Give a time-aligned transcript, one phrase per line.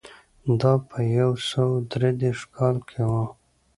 [0.59, 3.11] دا په یو سوه درې دېرش کال کې و